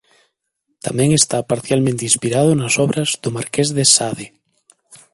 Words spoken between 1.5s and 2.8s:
parcialmente inspirado nas